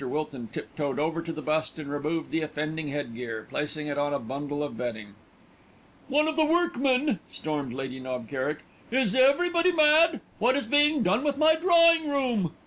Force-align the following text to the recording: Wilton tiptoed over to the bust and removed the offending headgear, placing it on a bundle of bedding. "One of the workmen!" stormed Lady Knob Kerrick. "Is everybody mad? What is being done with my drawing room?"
Wilton 0.09 0.47
tiptoed 0.47 0.97
over 0.97 1.21
to 1.21 1.31
the 1.31 1.43
bust 1.43 1.77
and 1.77 1.87
removed 1.87 2.31
the 2.31 2.41
offending 2.41 2.87
headgear, 2.87 3.45
placing 3.47 3.85
it 3.85 3.99
on 3.99 4.15
a 4.15 4.17
bundle 4.17 4.63
of 4.63 4.75
bedding. 4.75 5.13
"One 6.07 6.27
of 6.27 6.35
the 6.35 6.43
workmen!" 6.43 7.19
stormed 7.29 7.71
Lady 7.71 7.99
Knob 7.99 8.27
Kerrick. 8.27 8.63
"Is 8.89 9.13
everybody 9.13 9.71
mad? 9.71 10.19
What 10.39 10.55
is 10.55 10.65
being 10.65 11.03
done 11.03 11.23
with 11.23 11.37
my 11.37 11.53
drawing 11.53 12.09
room?" 12.09 12.53